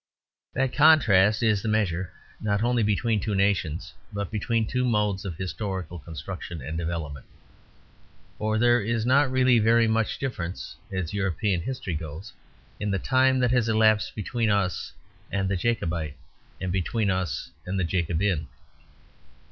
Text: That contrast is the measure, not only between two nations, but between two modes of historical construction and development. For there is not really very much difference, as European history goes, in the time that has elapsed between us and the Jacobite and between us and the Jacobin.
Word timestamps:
That 0.55 0.73
contrast 0.73 1.43
is 1.43 1.61
the 1.61 1.67
measure, 1.67 2.11
not 2.41 2.63
only 2.63 2.81
between 2.81 3.19
two 3.19 3.35
nations, 3.35 3.93
but 4.11 4.31
between 4.31 4.65
two 4.65 4.83
modes 4.83 5.25
of 5.25 5.35
historical 5.37 5.99
construction 5.99 6.59
and 6.59 6.75
development. 6.75 7.27
For 8.39 8.57
there 8.57 8.81
is 8.81 9.05
not 9.05 9.29
really 9.29 9.59
very 9.59 9.87
much 9.87 10.17
difference, 10.17 10.75
as 10.91 11.13
European 11.13 11.61
history 11.61 11.93
goes, 11.93 12.33
in 12.79 12.89
the 12.89 12.97
time 12.97 13.37
that 13.41 13.51
has 13.51 13.69
elapsed 13.69 14.15
between 14.15 14.49
us 14.49 14.91
and 15.31 15.47
the 15.47 15.55
Jacobite 15.55 16.17
and 16.59 16.71
between 16.71 17.11
us 17.11 17.51
and 17.67 17.79
the 17.79 17.83
Jacobin. 17.83 18.47